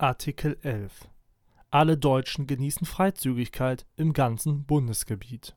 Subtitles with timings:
[0.00, 1.08] Artikel 11
[1.72, 5.56] Alle Deutschen genießen Freizügigkeit im ganzen Bundesgebiet.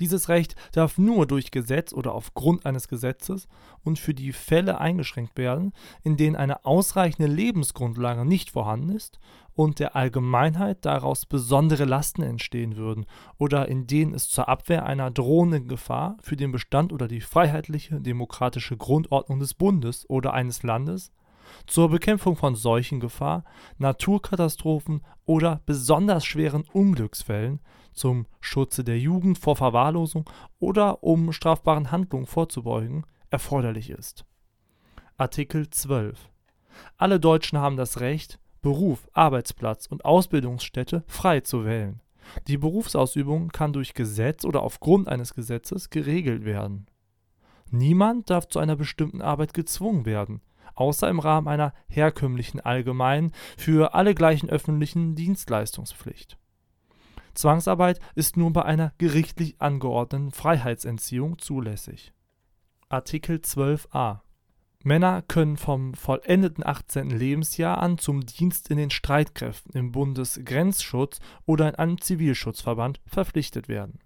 [0.00, 3.46] Dieses Recht darf nur durch Gesetz oder aufgrund eines Gesetzes
[3.84, 5.72] und für die Fälle eingeschränkt werden,
[6.02, 9.20] in denen eine ausreichende Lebensgrundlage nicht vorhanden ist
[9.54, 13.06] und der Allgemeinheit daraus besondere Lasten entstehen würden
[13.38, 18.00] oder in denen es zur Abwehr einer drohenden Gefahr für den Bestand oder die freiheitliche
[18.00, 21.12] demokratische Grundordnung des Bundes oder eines Landes
[21.66, 23.44] zur Bekämpfung von Seuchengefahr,
[23.78, 27.60] Naturkatastrophen oder besonders schweren Unglücksfällen,
[27.92, 34.24] zum Schutze der Jugend vor Verwahrlosung oder um strafbaren Handlungen vorzubeugen, erforderlich ist.
[35.16, 36.18] Artikel 12
[36.96, 42.00] Alle Deutschen haben das Recht, Beruf, Arbeitsplatz und Ausbildungsstätte frei zu wählen.
[42.48, 46.86] Die Berufsausübung kann durch Gesetz oder aufgrund eines Gesetzes geregelt werden.
[47.70, 50.40] Niemand darf zu einer bestimmten Arbeit gezwungen werden,
[50.74, 56.38] außer im Rahmen einer herkömmlichen allgemeinen, für alle gleichen öffentlichen Dienstleistungspflicht.
[57.34, 62.12] Zwangsarbeit ist nur bei einer gerichtlich angeordneten Freiheitsentziehung zulässig.
[62.88, 64.20] Artikel 12a
[64.84, 67.08] Männer können vom vollendeten 18.
[67.08, 73.98] Lebensjahr an zum Dienst in den Streitkräften im Bundesgrenzschutz oder in einem Zivilschutzverband verpflichtet werden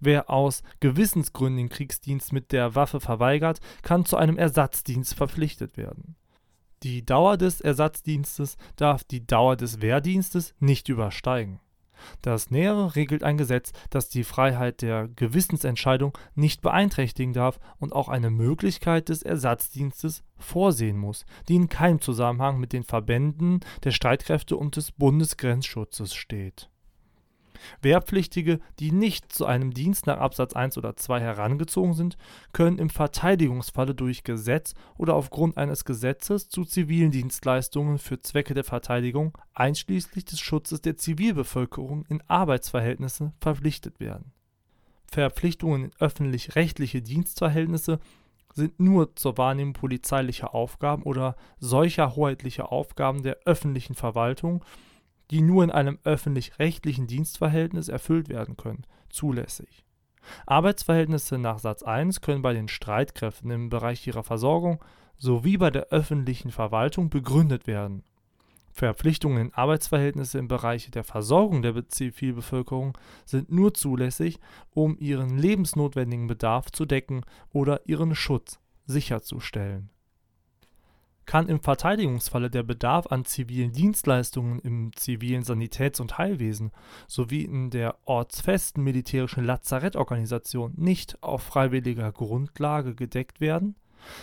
[0.00, 6.16] Wer aus Gewissensgründen den Kriegsdienst mit der Waffe verweigert, kann zu einem Ersatzdienst verpflichtet werden.
[6.82, 11.60] Die Dauer des Ersatzdienstes darf die Dauer des Wehrdienstes nicht übersteigen.
[12.20, 18.08] Das Nähere regelt ein Gesetz, das die Freiheit der Gewissensentscheidung nicht beeinträchtigen darf und auch
[18.08, 24.56] eine Möglichkeit des Ersatzdienstes vorsehen muss, die in keinem Zusammenhang mit den Verbänden der Streitkräfte
[24.58, 26.68] und des Bundesgrenzschutzes steht
[27.82, 32.16] Wehrpflichtige, die nicht zu einem Dienst nach Absatz 1 oder 2 herangezogen sind,
[32.52, 38.64] können im Verteidigungsfalle durch Gesetz oder aufgrund eines Gesetzes zu zivilen Dienstleistungen für Zwecke der
[38.64, 44.32] Verteidigung einschließlich des Schutzes der Zivilbevölkerung in Arbeitsverhältnisse verpflichtet werden.
[45.10, 48.00] Verpflichtungen in öffentlich-rechtliche Dienstverhältnisse
[48.56, 54.64] sind nur zur Wahrnehmung polizeilicher Aufgaben oder solcher hoheitlicher Aufgaben der öffentlichen Verwaltung
[55.30, 59.84] die nur in einem öffentlich-rechtlichen Dienstverhältnis erfüllt werden können, zulässig.
[60.46, 64.84] Arbeitsverhältnisse nach Satz 1 können bei den Streitkräften im Bereich ihrer Versorgung
[65.16, 68.02] sowie bei der öffentlichen Verwaltung begründet werden.
[68.72, 74.38] Verpflichtungen in Arbeitsverhältnisse im Bereich der Versorgung der Zivilbevölkerung sind nur zulässig,
[74.70, 77.22] um ihren lebensnotwendigen Bedarf zu decken
[77.52, 79.90] oder ihren Schutz sicherzustellen
[81.26, 86.70] kann im Verteidigungsfalle der Bedarf an zivilen Dienstleistungen im zivilen Sanitäts- und Heilwesen
[87.08, 93.74] sowie in der ortsfesten militärischen Lazarettorganisation nicht auf freiwilliger Grundlage gedeckt werden,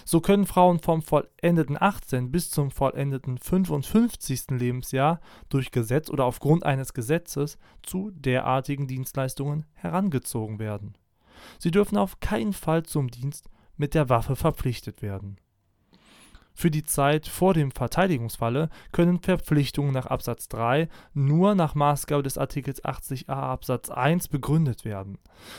[0.05, 2.31] so können Frauen vom vollendeten 18.
[2.31, 4.51] bis zum vollendeten 55.
[4.51, 10.97] Lebensjahr durch Gesetz oder aufgrund eines Gesetzes zu derartigen Dienstleistungen herangezogen werden.
[11.59, 15.37] Sie dürfen auf keinen Fall zum Dienst mit der Waffe verpflichtet werden
[16.63, 22.37] für die Zeit vor dem Verteidigungsfalle können Verpflichtungen nach Absatz 3 nur nach Maßgabe des
[22.37, 25.17] Artikels 80a Absatz 1 begründet werden.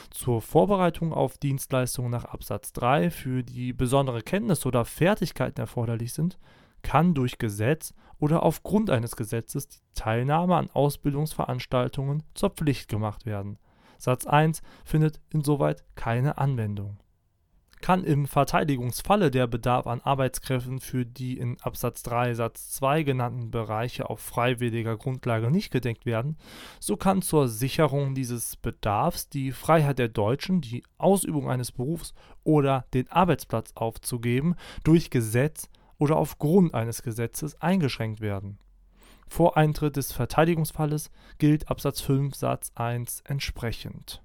[0.09, 6.39] Zur Vorbereitung auf Dienstleistungen nach Absatz 3, für die besondere Kenntnisse oder Fertigkeiten erforderlich sind,
[6.81, 13.59] kann durch Gesetz oder aufgrund eines Gesetzes die Teilnahme an Ausbildungsveranstaltungen zur Pflicht gemacht werden.
[13.99, 16.97] Satz 1 findet insoweit keine Anwendung
[17.81, 23.51] kann im Verteidigungsfalle der Bedarf an Arbeitskräften für die in Absatz 3 Satz 2 genannten
[23.51, 26.37] Bereiche auf freiwilliger Grundlage nicht gedeckt werden,
[26.81, 32.87] so kann zur Sicherung dieses Bedarfs die Freiheit der Deutschen, die Ausübung eines Berufs oder
[32.95, 35.69] den Arbeitsplatz aufzugeben, durch Gesetz
[35.99, 38.59] oder aufgrund eines Gesetzes eingeschränkt werden.
[39.29, 44.24] Vor Eintritt des Verteidigungsfalles gilt Absatz 5 Satz 1 entsprechend